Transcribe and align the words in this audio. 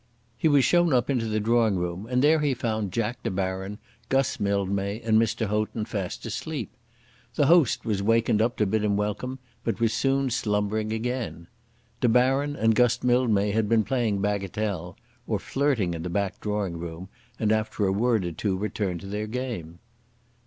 He 0.35 0.47
was 0.47 0.65
shown 0.65 0.93
up 0.93 1.11
into 1.11 1.27
the 1.27 1.39
drawing 1.39 1.75
room 1.75 2.07
and 2.09 2.23
there 2.23 2.39
he 2.39 2.55
found 2.55 2.91
Jack 2.91 3.21
De 3.21 3.29
Baron, 3.29 3.77
Guss 4.09 4.39
Mildmay; 4.39 4.99
and 5.01 5.21
Mr. 5.21 5.45
Houghton, 5.45 5.85
fast 5.85 6.25
asleep. 6.25 6.71
The 7.35 7.45
host 7.45 7.85
was 7.85 8.01
wakened 8.01 8.41
up 8.41 8.57
to 8.57 8.65
bid 8.65 8.83
him 8.83 8.97
welcome, 8.97 9.37
but 9.63 9.79
was 9.79 9.93
soon 9.93 10.31
slumbering 10.31 10.91
again. 10.91 11.45
De 11.99 12.09
Baron 12.09 12.55
and 12.55 12.73
Guss 12.73 13.03
Mildmay 13.03 13.51
had 13.51 13.69
been 13.69 13.83
playing 13.83 14.23
bagatelle, 14.23 14.97
or 15.27 15.37
flirting 15.37 15.93
in 15.93 16.01
the 16.01 16.09
back 16.09 16.39
drawing 16.41 16.77
room, 16.79 17.07
and 17.39 17.51
after 17.51 17.85
a 17.85 17.91
word 17.93 18.25
or 18.25 18.31
two 18.31 18.57
returned 18.57 19.01
to 19.01 19.05
their 19.07 19.27
game. 19.27 19.77